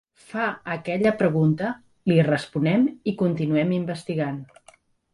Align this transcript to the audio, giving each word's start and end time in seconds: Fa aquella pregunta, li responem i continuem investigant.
Fa 0.29 0.45
aquella 0.75 1.11
pregunta, 1.19 1.69
li 2.13 2.19
responem 2.31 2.89
i 3.13 3.17
continuem 3.23 3.79
investigant. 3.81 4.45